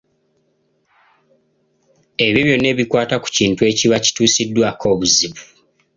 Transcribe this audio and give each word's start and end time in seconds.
Ebyo 2.25 2.41
byonna 2.47 2.67
ebikwata 2.73 3.15
ku 3.23 3.27
kintu 3.37 3.61
ekiba 3.71 3.97
kituusiddwako 4.05 4.85
obuzibu. 4.93 5.41